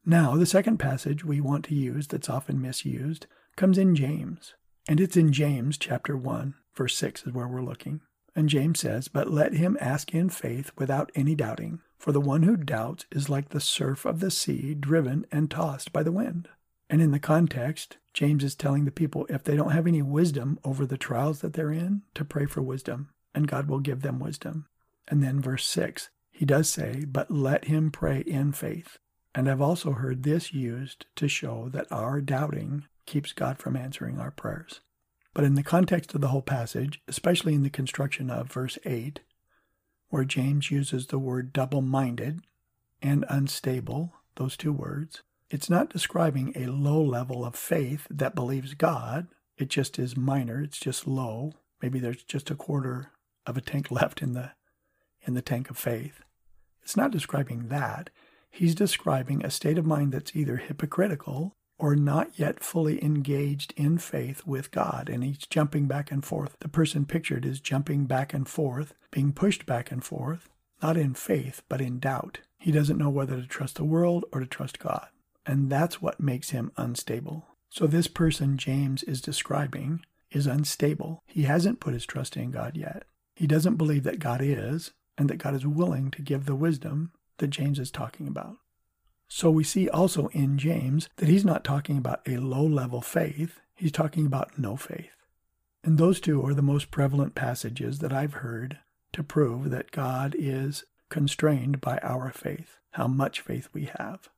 Now, 0.05 0.37
the 0.37 0.47
second 0.47 0.79
passage 0.79 1.25
we 1.25 1.41
want 1.41 1.65
to 1.67 1.75
use 1.75 2.07
that's 2.07 2.29
often 2.29 2.61
misused 2.61 3.27
comes 3.57 3.79
in 3.79 3.95
James. 3.95 4.55
And 4.89 5.01
it's 5.01 5.17
in 5.17 5.33
James 5.33 5.79
chapter 5.79 6.17
1, 6.17 6.55
verse 6.75 6.97
6 6.97 7.27
is 7.27 7.33
where 7.33 7.49
we're 7.49 7.63
looking. 7.63 8.01
And 8.35 8.49
James 8.49 8.81
says, 8.81 9.09
But 9.09 9.31
let 9.31 9.55
him 9.55 9.77
ask 9.81 10.15
in 10.15 10.31
faith 10.31 10.71
without 10.79 11.11
any 11.15 11.35
doubting, 11.35 11.81
for 11.99 12.13
the 12.13 12.21
one 12.21 12.45
who 12.45 12.57
doubts 12.57 13.07
is 13.11 13.29
like 13.29 13.51
the 13.51 13.61
surf 13.61 14.05
of 14.05 14.21
the 14.21 14.31
sea 14.31 14.75
driven 14.75 15.27
and 15.31 15.51
tossed 15.51 15.93
by 15.93 16.03
the 16.03 16.13
wind. 16.13 16.49
And 16.89 17.01
in 17.01 17.13
the 17.13 17.21
context, 17.21 17.99
James 18.15 18.43
is 18.43 18.55
telling 18.55 18.85
the 18.85 18.91
people 18.91 19.27
if 19.29 19.45
they 19.45 19.57
don't 19.57 19.73
have 19.73 19.87
any 19.87 20.03
wisdom 20.03 20.59
over 20.65 20.87
the 20.87 20.99
trials 20.99 21.41
that 21.41 21.53
they're 21.53 21.71
in, 21.71 22.03
to 22.15 22.25
pray 22.25 22.47
for 22.47 22.63
wisdom, 22.63 23.11
and 23.35 23.47
God 23.47 23.69
will 23.69 23.79
give 23.79 24.03
them 24.03 24.19
wisdom. 24.19 24.67
And 25.07 25.23
then 25.23 25.41
verse 25.41 25.67
6, 25.67 26.11
he 26.31 26.45
does 26.45 26.69
say, 26.69 27.05
But 27.07 27.31
let 27.31 27.67
him 27.67 27.91
pray 27.91 28.21
in 28.21 28.53
faith. 28.53 28.99
And 29.35 29.49
I've 29.49 29.61
also 29.61 29.93
heard 29.93 30.23
this 30.23 30.53
used 30.53 31.07
to 31.17 31.29
show 31.29 31.69
that 31.69 31.91
our 31.93 32.21
doubting 32.21 32.87
keeps 33.07 33.33
God 33.33 33.59
from 33.59 33.77
answering 33.77 34.19
our 34.19 34.31
prayers. 34.31 34.81
But 35.33 35.45
in 35.45 35.55
the 35.55 35.63
context 35.63 36.15
of 36.15 36.21
the 36.21 36.29
whole 36.29 36.43
passage, 36.43 37.01
especially 37.07 37.55
in 37.55 37.63
the 37.63 37.71
construction 37.71 38.31
of 38.31 38.53
verse 38.53 38.79
8, 38.85 39.21
where 40.09 40.25
James 40.25 40.71
uses 40.71 41.07
the 41.07 41.19
word 41.19 41.53
double 41.53 41.83
minded 41.83 42.41
and 43.01 43.25
unstable, 43.29 44.13
those 44.37 44.57
two 44.57 44.73
words, 44.73 45.23
it's 45.49 45.71
not 45.71 45.91
describing 45.91 46.53
a 46.55 46.67
low 46.67 47.03
level 47.03 47.45
of 47.45 47.57
faith 47.57 48.07
that 48.11 48.35
believes 48.35 48.75
God. 48.75 49.29
It 49.57 49.69
just 49.69 49.99
is 49.99 50.17
minor, 50.17 50.63
it's 50.63 50.79
just 50.79 51.07
low. 51.07 51.53
Maybe 51.83 51.99
there's 51.99 52.23
just 52.23 52.51
a 52.51 52.57
quarter 52.57 53.13
of 53.47 53.57
a 53.57 53.61
tank 53.61 53.91
left 53.91 54.23
in 54.23 54.33
the 54.33 54.53
in 55.23 55.35
the 55.35 55.43
tank 55.43 55.69
of 55.69 55.77
faith. 55.77 56.23
It's 56.83 56.97
not 56.97 57.11
describing 57.11 57.69
that. 57.69 58.09
He's 58.51 58.75
describing 58.75 59.45
a 59.45 59.51
state 59.51 59.77
of 59.77 59.85
mind 59.85 60.13
that's 60.13 60.35
either 60.35 60.57
hypocritical 60.57 61.57
or 61.81 61.97
not 61.97 62.39
yet 62.39 62.63
fully 62.63 63.03
engaged 63.03 63.73
in 63.75 63.97
faith 63.97 64.47
with 64.47 64.71
God. 64.71 65.09
And 65.09 65.25
he's 65.25 65.39
jumping 65.39 65.87
back 65.87 66.13
and 66.13 66.23
forth. 66.23 66.57
The 66.61 66.69
person 66.69 67.07
pictured 67.07 67.47
is 67.47 67.59
jumping 67.59 68.05
back 68.05 68.35
and 68.35 68.47
forth, 68.47 68.93
being 69.11 69.33
pushed 69.33 69.65
back 69.65 69.91
and 69.91 70.05
forth, 70.05 70.51
not 70.83 70.99
in 70.99 71.15
faith, 71.15 71.63
but 71.71 71.81
in 71.81 71.99
doubt. 71.99 72.41
He 72.59 72.71
doesn't 72.71 72.99
know 72.99 73.09
whether 73.09 73.41
to 73.41 73.47
trust 73.47 73.77
the 73.77 73.85
world 73.85 74.27
or 74.31 74.41
to 74.41 74.47
trust 74.47 74.79
God. 74.79 75.09
And 75.47 75.71
that's 75.71 76.03
what 76.03 76.21
makes 76.21 76.51
him 76.51 76.71
unstable. 76.77 77.47
So, 77.71 77.87
this 77.87 78.09
person 78.09 78.59
James 78.59 79.03
is 79.05 79.23
describing 79.23 80.05
is 80.31 80.47
unstable. 80.47 81.23
He 81.27 81.45
hasn't 81.45 81.81
put 81.81 81.95
his 81.95 82.05
trust 82.05 82.37
in 82.37 82.51
God 82.51 82.77
yet. 82.77 83.05
He 83.35 83.47
doesn't 83.47 83.77
believe 83.77 84.03
that 84.03 84.19
God 84.19 84.43
is 84.43 84.93
and 85.17 85.31
that 85.31 85.39
God 85.39 85.55
is 85.55 85.67
willing 85.67 86.11
to 86.11 86.23
give 86.23 86.45
the 86.45 86.55
wisdom 86.55 87.13
that 87.39 87.49
James 87.49 87.79
is 87.79 87.91
talking 87.91 88.29
about. 88.29 88.59
So 89.33 89.49
we 89.49 89.63
see 89.63 89.89
also 89.89 90.27
in 90.33 90.59
James 90.59 91.09
that 91.17 91.29
he's 91.29 91.45
not 91.45 91.63
talking 91.63 91.97
about 91.97 92.21
a 92.27 92.39
low 92.39 92.67
level 92.67 93.01
faith, 93.01 93.61
he's 93.77 93.93
talking 93.93 94.27
about 94.27 94.59
no 94.59 94.77
faith. 94.77 95.13
And 95.85 95.97
those 95.97 96.21
two 96.21 96.45
are 96.45 96.53
the 96.53 96.63
most 96.63 96.91
prevalent 96.91 97.37
passages 97.37 98.01
that 98.01 98.13
I've 98.13 98.35
heard 98.35 98.81
to 99.13 99.23
prove 99.23 99.71
that 99.71 99.93
God 99.93 100.35
is 100.37 100.85
constrained 101.11 101.81
by 101.81 101.99
our 102.03 102.33
faith, 102.33 102.79
how 102.91 103.07
much 103.07 103.41
faith 103.41 103.69
we 103.73 103.89
have. 103.99 104.29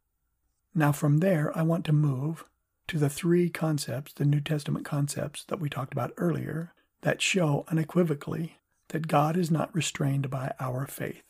Now, 0.75 0.93
from 0.93 1.19
there, 1.19 1.57
I 1.57 1.63
want 1.63 1.87
to 1.87 1.93
move 1.93 2.45
to 2.89 2.99
the 2.99 3.09
three 3.09 3.49
concepts, 3.49 4.13
the 4.13 4.27
New 4.27 4.43
Testament 4.43 4.85
concepts 4.85 5.43
that 5.45 5.59
we 5.59 5.71
talked 5.71 5.95
about 5.95 6.13
earlier, 6.19 6.75
that 7.01 7.23
show 7.23 7.65
unequivocally 7.69 8.59
that 8.89 9.09
God 9.09 9.39
is 9.39 9.51
not 9.51 9.75
restrained 9.75 10.29
by 10.29 10.53
our 10.61 10.87
faith. 10.87 11.25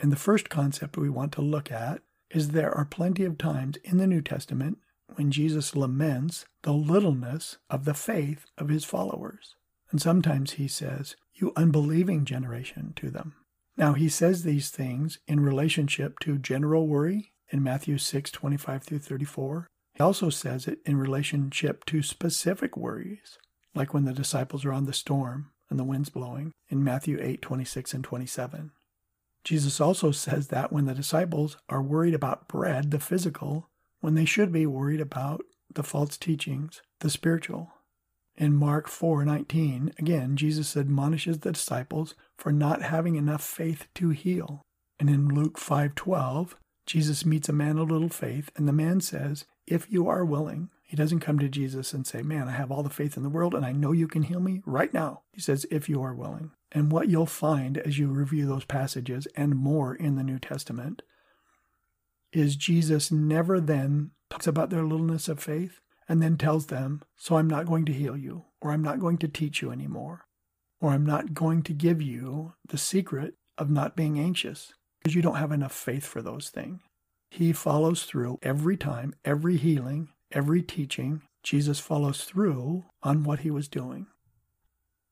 And 0.00 0.10
the 0.10 0.16
first 0.16 0.50
concept 0.50 0.96
we 0.96 1.08
want 1.08 1.30
to 1.34 1.42
look 1.42 1.70
at 1.70 2.02
is 2.30 2.50
there 2.50 2.72
are 2.72 2.84
plenty 2.84 3.24
of 3.24 3.38
times 3.38 3.76
in 3.84 3.98
the 3.98 4.06
New 4.06 4.20
Testament 4.20 4.78
when 5.14 5.30
Jesus 5.30 5.76
laments 5.76 6.44
the 6.62 6.72
littleness 6.72 7.58
of 7.70 7.84
the 7.84 7.94
faith 7.94 8.46
of 8.58 8.68
his 8.68 8.84
followers. 8.84 9.56
And 9.90 10.00
sometimes 10.00 10.52
he 10.52 10.66
says, 10.66 11.16
You 11.34 11.52
unbelieving 11.56 12.24
generation, 12.24 12.92
to 12.96 13.10
them. 13.10 13.34
Now, 13.76 13.92
he 13.94 14.08
says 14.08 14.42
these 14.42 14.70
things 14.70 15.18
in 15.26 15.40
relationship 15.40 16.18
to 16.20 16.38
general 16.38 16.86
worry 16.86 17.32
in 17.50 17.62
Matthew 17.62 17.98
6 17.98 18.30
25 18.30 18.82
through 18.82 18.98
34. 19.00 19.68
He 19.94 20.02
also 20.02 20.30
says 20.30 20.66
it 20.66 20.80
in 20.84 20.96
relationship 20.96 21.84
to 21.86 22.02
specific 22.02 22.76
worries, 22.76 23.38
like 23.74 23.94
when 23.94 24.04
the 24.04 24.12
disciples 24.12 24.64
are 24.64 24.72
on 24.72 24.86
the 24.86 24.92
storm 24.92 25.50
and 25.70 25.78
the 25.78 25.84
wind's 25.84 26.08
blowing 26.08 26.52
in 26.68 26.82
Matthew 26.82 27.18
8 27.20 27.42
26 27.42 27.94
and 27.94 28.04
27. 28.04 28.70
Jesus 29.44 29.80
also 29.80 30.10
says 30.10 30.48
that 30.48 30.72
when 30.72 30.86
the 30.86 30.94
disciples 30.94 31.58
are 31.68 31.82
worried 31.82 32.14
about 32.14 32.48
bread, 32.48 32.90
the 32.90 32.98
physical, 32.98 33.68
when 34.00 34.14
they 34.14 34.24
should 34.24 34.50
be 34.50 34.66
worried 34.66 35.00
about 35.00 35.44
the 35.72 35.82
false 35.82 36.16
teachings, 36.16 36.82
the 37.00 37.10
spiritual. 37.10 37.70
In 38.36 38.54
Mark 38.54 38.88
4:19, 38.88 39.92
again, 39.98 40.36
Jesus 40.36 40.76
admonishes 40.76 41.40
the 41.40 41.52
disciples 41.52 42.14
for 42.36 42.50
not 42.50 42.82
having 42.82 43.16
enough 43.16 43.44
faith 43.44 43.86
to 43.94 44.10
heal. 44.10 44.62
And 44.98 45.08
in 45.08 45.28
Luke 45.28 45.58
5:12, 45.58 46.56
Jesus 46.86 47.24
meets 47.24 47.48
a 47.48 47.52
man 47.52 47.78
of 47.78 47.90
little 47.90 48.08
faith, 48.08 48.50
and 48.56 48.66
the 48.66 48.72
man 48.72 49.00
says, 49.00 49.44
"If 49.66 49.90
you 49.90 50.08
are 50.08 50.24
willing." 50.24 50.70
He 50.94 50.96
doesn't 50.96 51.20
come 51.26 51.40
to 51.40 51.48
Jesus 51.48 51.92
and 51.92 52.06
say, 52.06 52.22
"Man, 52.22 52.46
I 52.46 52.52
have 52.52 52.70
all 52.70 52.84
the 52.84 52.88
faith 52.88 53.16
in 53.16 53.24
the 53.24 53.28
world 53.28 53.52
and 53.52 53.66
I 53.66 53.72
know 53.72 53.90
you 53.90 54.06
can 54.06 54.22
heal 54.22 54.38
me 54.38 54.62
right 54.64 54.94
now." 54.94 55.22
He 55.32 55.40
says, 55.40 55.66
"If 55.68 55.88
you 55.88 56.00
are 56.04 56.14
willing." 56.14 56.52
And 56.70 56.92
what 56.92 57.08
you'll 57.08 57.26
find 57.26 57.78
as 57.78 57.98
you 57.98 58.12
review 58.12 58.46
those 58.46 58.64
passages 58.64 59.26
and 59.34 59.56
more 59.56 59.96
in 59.96 60.14
the 60.14 60.22
New 60.22 60.38
Testament 60.38 61.02
is 62.32 62.54
Jesus 62.54 63.10
never 63.10 63.58
then 63.58 64.12
talks 64.30 64.46
about 64.46 64.70
their 64.70 64.84
littleness 64.84 65.28
of 65.28 65.42
faith 65.42 65.80
and 66.08 66.22
then 66.22 66.38
tells 66.38 66.66
them, 66.66 67.02
So 67.16 67.38
I'm 67.38 67.50
not 67.50 67.66
going 67.66 67.86
to 67.86 67.92
heal 67.92 68.16
you, 68.16 68.44
or 68.60 68.70
I'm 68.70 68.82
not 68.82 69.00
going 69.00 69.18
to 69.18 69.26
teach 69.26 69.62
you 69.62 69.72
anymore, 69.72 70.28
or 70.80 70.90
I'm 70.90 71.04
not 71.04 71.34
going 71.34 71.64
to 71.64 71.72
give 71.72 72.00
you 72.00 72.54
the 72.68 72.78
secret 72.78 73.34
of 73.58 73.68
not 73.68 73.96
being 73.96 74.16
anxious 74.16 74.72
because 75.00 75.16
you 75.16 75.22
don't 75.22 75.42
have 75.42 75.50
enough 75.50 75.72
faith 75.74 76.06
for 76.06 76.22
those 76.22 76.50
things. 76.50 76.82
He 77.30 77.52
follows 77.52 78.04
through 78.04 78.38
every 78.44 78.76
time, 78.76 79.12
every 79.24 79.56
healing, 79.56 80.10
every 80.34 80.62
teaching. 80.62 81.22
Jesus 81.42 81.78
follows 81.78 82.24
through 82.24 82.84
on 83.02 83.24
what 83.24 83.40
he 83.40 83.50
was 83.50 83.68
doing. 83.68 84.06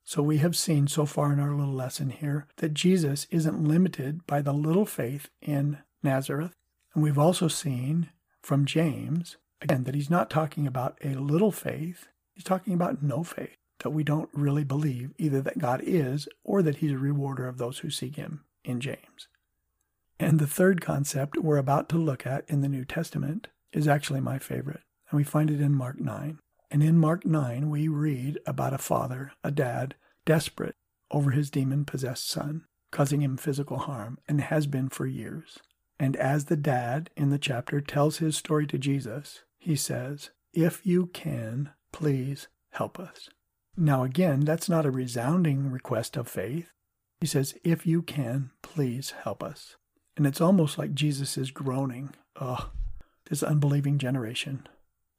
So 0.05 0.23
we 0.23 0.39
have 0.39 0.57
seen 0.57 0.89
so 0.89 1.07
far 1.07 1.33
in 1.33 1.39
our 1.39 1.55
little 1.55 1.75
lesson 1.75 2.11
here 2.11 2.47
that 2.57 2.75
Jesus 2.75 3.27
isn't 3.31 3.67
limited 3.67 4.27
by 4.27 4.43
the 4.43 4.53
little 4.53 4.87
faith 4.87 5.31
in 5.41 5.79
Nazareth. 6.03 6.53
And 6.95 7.03
we've 7.03 7.19
also 7.19 7.49
seen 7.49 8.11
from 8.43 8.67
James, 8.67 9.37
again, 9.61 9.85
that 9.85 9.95
he's 9.95 10.11
not 10.11 10.29
talking 10.29 10.67
about 10.67 10.99
a 11.03 11.15
little 11.15 11.53
faith, 11.53 12.09
he's 12.35 12.45
talking 12.45 12.75
about 12.75 13.03
no 13.03 13.23
faith, 13.23 13.57
that 13.81 13.91
we 13.91 14.03
don't 14.03 14.29
really 14.33 14.65
believe 14.65 15.13
either 15.19 15.41
that 15.43 15.59
God 15.59 15.81
is 15.85 16.29
or 16.43 16.63
that 16.63 16.77
he's 16.77 16.93
a 16.93 16.99
rewarder 16.99 17.47
of 17.47 17.59
those 17.59 17.79
who 17.79 17.91
seek 17.91 18.17
him 18.17 18.45
in 18.65 18.81
James. 18.81 19.29
And 20.19 20.39
the 20.39 20.47
third 20.47 20.81
concept 20.81 21.39
we're 21.39 21.57
about 21.57 21.89
to 21.91 21.97
look 21.97 22.27
at 22.27 22.45
in 22.49 22.61
the 22.61 22.69
New 22.69 22.85
Testament 22.85 23.49
is 23.73 23.89
actually 23.89 24.21
my 24.21 24.39
favorite, 24.39 24.83
and 25.13 25.19
we 25.19 25.25
find 25.25 25.51
it 25.51 25.61
in 25.61 25.75
Mark 25.75 26.01
9. 26.01 26.39
And 26.71 26.83
in 26.83 26.97
Mark 26.97 27.27
9, 27.27 27.69
we 27.69 27.87
read 27.87 28.39
about 28.47 28.73
a 28.73 28.79
father, 28.79 29.33
a 29.45 29.51
dad, 29.51 29.95
desperate 30.25 30.75
over 31.11 31.33
his 31.33 31.51
demon 31.51 31.85
possessed 31.85 32.27
son, 32.27 32.65
causing 32.91 33.21
him 33.21 33.37
physical 33.37 33.77
harm, 33.77 34.19
and 34.27 34.41
has 34.41 34.67
been 34.67 34.89
for 34.89 35.07
years. 35.07 35.59
And 36.01 36.17
as 36.17 36.47
the 36.47 36.57
dad 36.57 37.11
in 37.15 37.29
the 37.29 37.39
chapter 37.39 37.83
tells 37.83 38.19
his 38.19 38.37
story 38.37 38.67
to 38.69 38.79
Jesus, 38.79 39.43
he 39.59 39.77
says, 39.77 40.31
If 40.55 40.87
you 40.87 41.07
can, 41.07 41.71
please 41.93 42.49
help 42.71 42.99
us. 42.99 43.29
Now, 43.77 44.05
again, 44.05 44.41
that's 44.41 44.71
not 44.71 44.87
a 44.87 44.91
resounding 44.91 45.71
request 45.71 46.17
of 46.17 46.27
faith. 46.27 46.71
He 47.21 47.27
says, 47.27 47.55
If 47.63 47.87
you 47.87 48.01
can, 48.01 48.51
please 48.63 49.13
help 49.25 49.43
us. 49.43 49.77
And 50.17 50.27
it's 50.27 50.41
almost 50.41 50.79
like 50.79 50.95
Jesus 50.95 51.37
is 51.37 51.51
groaning, 51.51 52.15
Oh, 52.41 52.71
this 53.29 53.43
unbelieving 53.43 53.99
generation. 53.99 54.67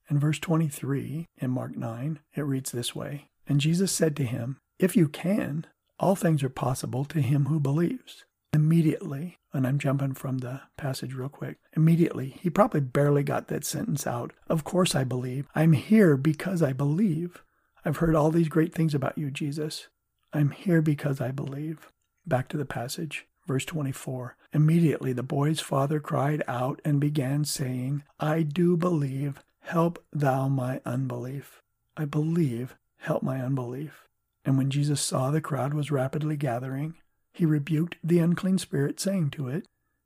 In 0.10 0.19
verse 0.19 0.39
23 0.39 1.27
in 1.38 1.51
Mark 1.51 1.75
9, 1.75 2.19
it 2.36 2.41
reads 2.41 2.72
this 2.72 2.95
way 2.95 3.29
And 3.48 3.62
Jesus 3.62 3.91
said 3.91 4.15
to 4.17 4.24
him, 4.24 4.60
If 4.79 4.95
you 4.95 5.07
can, 5.07 5.65
all 6.00 6.15
things 6.15 6.43
are 6.43 6.50
possible 6.50 7.05
to 7.05 7.22
him 7.22 7.45
who 7.45 7.60
believes. 7.60 8.25
Immediately, 8.51 9.39
and 9.51 9.65
I'm 9.65 9.79
jumping 9.79 10.13
from 10.13 10.39
the 10.39 10.62
passage 10.77 11.13
real 11.13 11.29
quick, 11.29 11.57
immediately, 11.75 12.38
he 12.41 12.50
probably 12.50 12.81
barely 12.81 13.24
got 13.24 13.48
that 13.48 13.65
sentence 13.65 14.05
out. 14.05 14.31
Of 14.48 14.63
course 14.63 14.93
I 14.93 15.03
believe. 15.03 15.48
I'm 15.55 15.74
here 15.74 16.17
because 16.17 16.62
I 16.62 16.74
believe. 16.74 17.41
I've 17.86 17.98
heard 17.98 18.15
all 18.15 18.31
these 18.31 18.50
great 18.50 18.74
things 18.74 18.93
about 18.93 19.17
you, 19.17 19.31
Jesus. 19.31 19.88
I'm 20.31 20.51
here 20.51 20.81
because 20.81 21.19
I 21.19 21.31
believe. 21.31 21.91
Back 22.25 22.48
to 22.50 22.57
the 22.57 22.65
passage. 22.65 23.25
Verse 23.48 23.65
24 23.65 24.38
Immediately 24.53 25.13
the 25.13 25.24
boy's 25.24 25.60
father 25.60 26.00
cried 26.00 26.43
out 26.48 26.79
and 26.86 27.00
began 27.00 27.43
saying, 27.43 28.03
I 28.19 28.43
do 28.43 28.77
believe, 28.77 29.43
Help 29.63 30.03
thou 30.12 30.50
my 30.50 30.82
unbelief. 30.86 31.62
I 31.96 32.03
believe, 32.05 32.75
help 32.98 33.24
my 33.24 33.41
unbelief. 33.41 34.08
And 34.46 34.58
when 34.58 34.70
Jesus 34.70 35.01
saw 35.01 35.32
the 35.32 35.41
crowd 35.41 35.74
was 35.74 35.89
rapidly 35.89 36.36
gathering, 36.36 36.96
he 37.32 37.46
rebuked 37.46 37.96
the 38.03 38.20
unclean 38.20 38.58
spirit, 38.58 39.00
saying 39.00 39.32
to 39.32 39.48
it, 39.48 39.65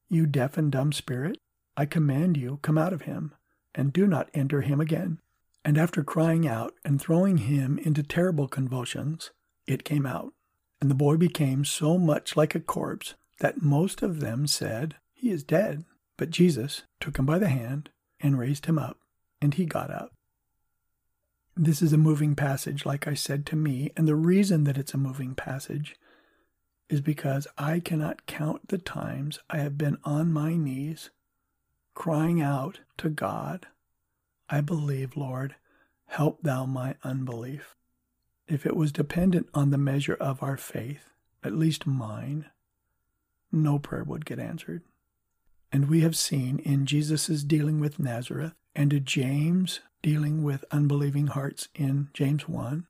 You 0.09 0.27
deaf 0.27 0.57
and 0.57 0.71
dumb 0.71 0.93
spirit, 0.93 1.39
I 1.75 1.85
command 1.85 2.37
you, 2.37 2.59
come 2.61 2.77
out 2.77 2.93
of 2.93 3.01
him, 3.01 3.33
and 3.73 3.91
do 3.91 4.05
not 4.05 4.29
enter 4.33 4.61
him 4.61 4.79
again. 4.79 5.19
And 5.65 5.77
after 5.77 6.03
crying 6.03 6.47
out 6.47 6.75
and 6.85 7.01
throwing 7.01 7.37
him 7.37 7.79
into 7.79 8.03
terrible 8.03 8.47
convulsions, 8.47 9.31
it 9.65 9.83
came 9.83 10.05
out. 10.05 10.33
And 10.79 10.89
the 10.89 10.95
boy 10.95 11.17
became 11.17 11.65
so 11.65 11.97
much 11.97 12.37
like 12.37 12.53
a 12.53 12.59
corpse 12.59 13.15
that 13.39 13.61
most 13.63 14.03
of 14.03 14.19
them 14.19 14.45
said, 14.45 14.95
He 15.13 15.31
is 15.31 15.43
dead. 15.43 15.83
But 16.15 16.29
Jesus 16.29 16.83
took 16.99 17.17
him 17.17 17.25
by 17.25 17.39
the 17.39 17.49
hand 17.49 17.89
and 18.21 18.39
raised 18.39 18.67
him 18.67 18.77
up 18.77 18.99
and 19.41 19.53
he 19.53 19.65
got 19.65 19.91
up. 19.91 20.11
This 21.55 21.81
is 21.81 21.91
a 21.91 21.97
moving 21.97 22.35
passage, 22.35 22.85
like 22.85 23.07
I 23.07 23.13
said 23.13 23.45
to 23.47 23.55
me, 23.55 23.91
and 23.97 24.07
the 24.07 24.15
reason 24.15 24.63
that 24.65 24.77
it's 24.77 24.93
a 24.93 24.97
moving 24.97 25.33
passage 25.33 25.95
is 26.89 27.01
because 27.01 27.47
I 27.57 27.79
cannot 27.79 28.25
count 28.27 28.67
the 28.67 28.77
times 28.77 29.39
I 29.49 29.57
have 29.57 29.77
been 29.77 29.97
on 30.03 30.31
my 30.31 30.55
knees 30.55 31.09
crying 31.97 32.39
out 32.41 32.81
to 32.97 33.09
God, 33.09 33.65
I 34.49 34.61
believe, 34.61 35.17
Lord, 35.17 35.55
help 36.05 36.43
thou 36.43 36.67
my 36.67 36.95
unbelief. 37.03 37.75
If 38.47 38.67
it 38.67 38.75
was 38.75 38.91
dependent 38.91 39.49
on 39.55 39.71
the 39.71 39.79
measure 39.79 40.13
of 40.13 40.43
our 40.43 40.57
faith, 40.57 41.09
at 41.43 41.53
least 41.53 41.87
mine, 41.87 42.45
no 43.51 43.79
prayer 43.79 44.03
would 44.03 44.25
get 44.25 44.37
answered. 44.37 44.83
And 45.71 45.89
we 45.89 46.01
have 46.01 46.15
seen 46.15 46.59
in 46.59 46.85
Jesus' 46.85 47.43
dealing 47.43 47.79
with 47.79 47.99
Nazareth 47.99 48.53
and 48.77 48.91
to 48.91 48.99
James 48.99 49.79
dealing 50.03 50.43
with 50.43 50.63
unbelieving 50.69 51.27
hearts 51.27 51.67
in 51.73 52.09
James 52.13 52.47
1, 52.47 52.85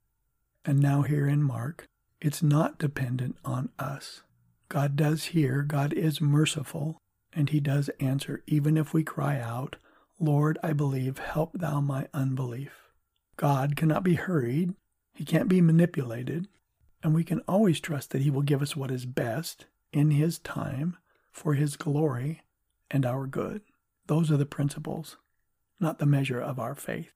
and 0.66 0.78
now 0.78 1.00
here 1.00 1.26
in 1.26 1.42
Mark, 1.42 1.88
It's 2.20 2.42
not 2.42 2.78
dependent 2.78 3.36
on 3.44 3.70
us. 3.78 4.22
God 4.68 4.96
does 4.96 5.26
hear, 5.26 5.62
God 5.62 5.92
is 5.92 6.20
merciful, 6.20 7.00
and 7.32 7.48
He 7.48 7.58
does 7.58 7.88
answer, 8.00 8.42
even 8.46 8.76
if 8.76 8.92
we 8.92 9.02
cry 9.02 9.40
out, 9.40 9.76
Lord, 10.20 10.58
I 10.62 10.74
believe, 10.74 11.18
help 11.18 11.52
thou 11.54 11.80
my 11.80 12.08
unbelief. 12.12 12.90
God 13.36 13.76
cannot 13.76 14.02
be 14.02 14.14
hurried, 14.14 14.74
He 15.14 15.24
can't 15.24 15.48
be 15.48 15.60
manipulated, 15.60 16.48
and 17.02 17.14
we 17.14 17.24
can 17.24 17.40
always 17.48 17.80
trust 17.80 18.10
that 18.10 18.22
He 18.22 18.30
will 18.30 18.42
give 18.42 18.60
us 18.60 18.76
what 18.76 18.90
is 18.90 19.06
best 19.06 19.64
in 19.92 20.10
His 20.10 20.38
time 20.38 20.98
for 21.30 21.54
His 21.54 21.76
glory 21.76 22.42
and 22.90 23.06
our 23.06 23.26
good. 23.26 23.62
Those 24.06 24.30
are 24.30 24.36
the 24.36 24.44
principles, 24.44 25.16
not 25.80 25.98
the 25.98 26.06
measure 26.06 26.40
of 26.40 26.58
our 26.58 26.74
faith. 26.74 27.12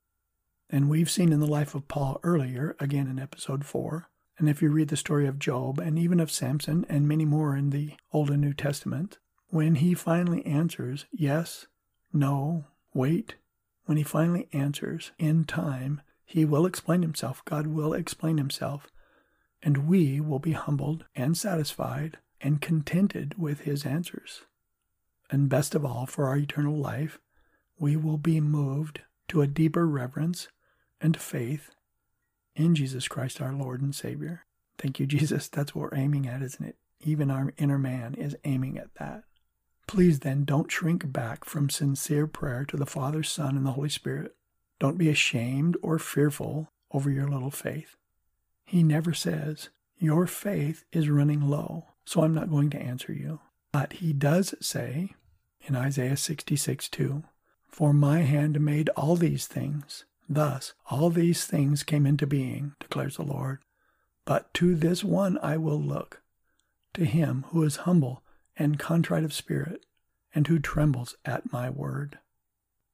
And 0.70 0.88
we've 0.88 1.10
seen 1.10 1.32
in 1.32 1.40
the 1.40 1.46
life 1.46 1.74
of 1.74 1.88
Paul 1.88 2.18
earlier, 2.22 2.76
again 2.80 3.06
in 3.06 3.18
episode 3.18 3.64
4, 3.64 4.08
and 4.38 4.48
if 4.48 4.62
you 4.62 4.70
read 4.70 4.88
the 4.88 4.96
story 4.96 5.26
of 5.26 5.38
Job 5.38 5.78
and 5.78 5.98
even 5.98 6.18
of 6.18 6.30
Samson 6.30 6.86
and 6.88 7.06
many 7.06 7.24
more 7.24 7.54
in 7.54 7.70
the 7.70 7.92
Old 8.12 8.30
and 8.30 8.40
New 8.40 8.54
Testament, 8.54 9.18
when 9.48 9.76
he 9.76 9.94
finally 9.94 10.44
answers 10.46 11.04
yes, 11.12 11.66
no, 12.12 12.64
wait, 12.94 13.36
when 13.84 13.98
he 13.98 14.02
finally 14.02 14.48
answers 14.52 15.12
in 15.18 15.44
time, 15.44 16.00
he 16.24 16.44
will 16.44 16.64
explain 16.64 17.02
himself. 17.02 17.44
God 17.44 17.66
will 17.66 17.92
explain 17.92 18.38
himself. 18.38 18.88
And 19.62 19.86
we 19.86 20.20
will 20.20 20.38
be 20.38 20.52
humbled 20.52 21.04
and 21.14 21.36
satisfied 21.36 22.18
and 22.40 22.60
contented 22.60 23.38
with 23.38 23.60
his 23.60 23.84
answers. 23.84 24.42
And 25.30 25.48
best 25.48 25.74
of 25.74 25.84
all, 25.84 26.06
for 26.06 26.26
our 26.26 26.36
eternal 26.36 26.76
life, 26.76 27.18
we 27.82 27.96
will 27.96 28.16
be 28.16 28.40
moved 28.40 29.00
to 29.26 29.42
a 29.42 29.46
deeper 29.48 29.88
reverence 29.88 30.46
and 31.00 31.20
faith 31.20 31.70
in 32.54 32.76
Jesus 32.76 33.08
Christ 33.08 33.40
our 33.40 33.52
Lord 33.52 33.82
and 33.82 33.92
Savior. 33.92 34.44
Thank 34.78 35.00
you, 35.00 35.06
Jesus. 35.06 35.48
That's 35.48 35.74
what 35.74 35.90
we're 35.90 35.98
aiming 35.98 36.28
at, 36.28 36.42
isn't 36.42 36.64
it? 36.64 36.76
Even 37.00 37.28
our 37.28 37.52
inner 37.58 37.78
man 37.78 38.14
is 38.14 38.36
aiming 38.44 38.78
at 38.78 38.94
that. 39.00 39.24
Please 39.88 40.20
then 40.20 40.44
don't 40.44 40.70
shrink 40.70 41.12
back 41.12 41.44
from 41.44 41.68
sincere 41.68 42.28
prayer 42.28 42.64
to 42.66 42.76
the 42.76 42.86
Father, 42.86 43.24
Son, 43.24 43.56
and 43.56 43.66
the 43.66 43.72
Holy 43.72 43.88
Spirit. 43.88 44.36
Don't 44.78 44.96
be 44.96 45.08
ashamed 45.08 45.76
or 45.82 45.98
fearful 45.98 46.68
over 46.92 47.10
your 47.10 47.26
little 47.26 47.50
faith. 47.50 47.96
He 48.64 48.84
never 48.84 49.12
says, 49.12 49.70
Your 49.98 50.28
faith 50.28 50.84
is 50.92 51.08
running 51.10 51.40
low, 51.40 51.86
so 52.04 52.22
I'm 52.22 52.34
not 52.34 52.48
going 52.48 52.70
to 52.70 52.80
answer 52.80 53.12
you. 53.12 53.40
But 53.72 53.94
he 53.94 54.12
does 54.12 54.54
say 54.60 55.16
in 55.66 55.74
Isaiah 55.74 56.16
66 56.16 56.88
2, 56.88 57.24
For 57.72 57.92
my 57.92 58.20
hand 58.20 58.60
made 58.60 58.90
all 58.90 59.16
these 59.16 59.46
things, 59.46 60.04
Thus 60.28 60.72
all 60.90 61.10
these 61.10 61.44
things 61.44 61.82
came 61.82 62.06
into 62.06 62.26
being, 62.26 62.74
declares 62.80 63.16
the 63.16 63.22
Lord. 63.22 63.58
But 64.24 64.52
to 64.54 64.74
this 64.74 65.02
one 65.02 65.38
I 65.42 65.56
will 65.56 65.80
look, 65.80 66.22
to 66.94 67.04
him 67.04 67.44
who 67.48 67.62
is 67.64 67.84
humble 67.84 68.22
and 68.56 68.78
contrite 68.78 69.24
of 69.24 69.32
spirit, 69.32 69.84
and 70.34 70.46
who 70.46 70.58
trembles 70.58 71.16
at 71.24 71.52
my 71.52 71.68
word. 71.68 72.18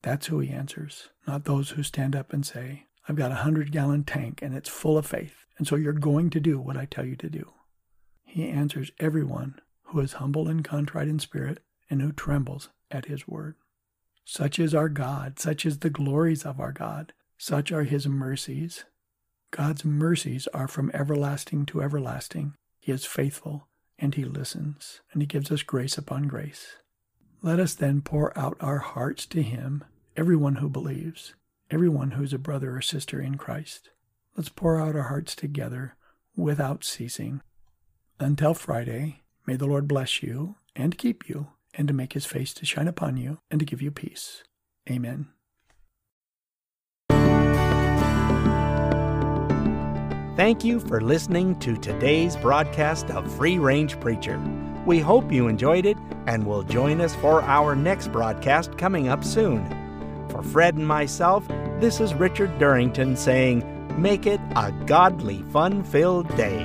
That's 0.02 0.26
who 0.26 0.40
he 0.40 0.50
answers, 0.50 1.11
not 1.26 1.44
those 1.44 1.70
who 1.70 1.82
stand 1.82 2.16
up 2.16 2.32
and 2.32 2.44
say, 2.44 2.87
I've 3.08 3.16
got 3.16 3.30
a 3.30 3.37
hundred 3.37 3.73
gallon 3.73 4.04
tank 4.04 4.42
and 4.42 4.54
it's 4.54 4.68
full 4.68 4.99
of 4.99 5.06
faith, 5.06 5.44
and 5.58 5.66
so 5.66 5.76
you're 5.76 5.92
going 5.92 6.30
to 6.30 6.40
do 6.40 6.58
what 6.58 6.76
I 6.76 6.87
tell 6.87 7.04
you 7.04 7.16
to 7.16 7.30
do. 7.30 7.52
He 8.25 8.49
answers 8.49 8.90
everyone 8.99 9.61
who 9.85 10.00
is 10.00 10.14
humble 10.14 10.49
and 10.49 10.64
contrite 10.64 11.08
in 11.08 11.18
spirit 11.18 11.61
and 11.88 12.02
who 12.02 12.12
trembles 12.12 12.68
at 12.90 13.06
his 13.06 13.26
word. 13.28 13.54
Such 14.30 14.58
is 14.58 14.75
our 14.75 14.90
God, 14.90 15.38
such 15.38 15.64
is 15.64 15.78
the 15.78 15.88
glories 15.88 16.44
of 16.44 16.61
our 16.61 16.70
God, 16.70 17.14
such 17.38 17.73
are 17.73 17.85
his 17.85 18.06
mercies. 18.06 18.85
God's 19.50 19.87
mercies 19.87 20.47
are 20.52 20.68
from 20.68 20.90
everlasting 20.92 21.64
to 21.64 21.80
everlasting. 21.80 22.52
He 22.78 22.92
is 22.92 23.06
faithful, 23.06 23.68
and 23.98 24.14
he 24.14 24.26
listens, 24.26 25.00
and 25.12 25.22
he 25.22 25.26
gives 25.26 25.50
us 25.50 25.62
grace 25.62 25.96
upon 25.96 26.24
grace. 26.24 26.76
Let 27.40 27.59
us 27.59 27.72
then 27.72 28.02
pour 28.02 28.38
out 28.38 28.59
our 28.61 28.81
hearts 28.81 29.24
to 29.29 29.42
him, 29.42 29.83
everyone 30.14 30.57
who 30.57 30.68
believes, 30.68 31.33
everyone 31.70 32.11
who 32.11 32.22
is 32.22 32.35
a 32.35 32.38
brother 32.38 32.76
or 32.76 32.83
sister 32.83 33.22
in 33.22 33.37
Christ. 33.38 33.88
Let's 34.37 34.50
pour 34.50 34.79
out 34.79 34.94
our 34.94 35.05
hearts 35.05 35.35
together 35.35 35.96
without 36.37 36.85
ceasing. 36.85 37.40
Until 38.20 38.52
Friday, 38.52 39.22
may 39.46 39.57
the 39.57 39.66
Lord 39.66 39.88
bless 39.88 40.22
you 40.22 40.57
and 40.76 40.98
keep 40.98 41.31
you, 41.31 41.48
and 41.74 41.88
to 41.88 41.94
make 41.94 42.12
his 42.12 42.26
face 42.26 42.52
to 42.54 42.66
shine 42.66 42.88
upon 42.88 43.16
you, 43.16 43.38
and 43.50 43.61
to 43.61 43.66
give 43.66 43.83
you 43.83 43.90
peace. 43.90 44.42
Amen. 44.90 45.28
Thank 50.37 50.64
you 50.64 50.78
for 50.78 51.00
listening 51.00 51.59
to 51.59 51.76
today's 51.76 52.37
broadcast 52.37 53.11
of 53.11 53.31
Free 53.37 53.59
Range 53.59 53.98
Preacher. 53.98 54.40
We 54.87 55.00
hope 55.00 55.33
you 55.33 55.48
enjoyed 55.48 55.85
it 55.85 55.96
and 56.28 56.46
will 56.46 56.62
join 56.62 57.00
us 57.00 57.14
for 57.16 57.42
our 57.42 57.74
next 57.74 58.12
broadcast 58.12 58.78
coming 58.78 59.09
up 59.09 59.24
soon. 59.24 59.66
For 60.28 60.42
Fred 60.42 60.76
and 60.76 60.87
myself, 60.87 61.46
this 61.81 62.00
is 62.00 62.14
Richard 62.14 62.57
Durrington 62.59 63.16
saying, 63.18 63.64
Make 64.00 64.26
it 64.26 64.40
a 64.54 64.70
godly, 64.87 65.42
fun 65.50 65.83
filled 65.83 66.28
day. 66.37 66.64